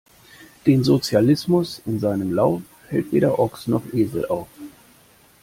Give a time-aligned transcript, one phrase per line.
[0.65, 4.47] Den Sozialismus in seinem Lauf, hält weder Ochs noch Esel auf!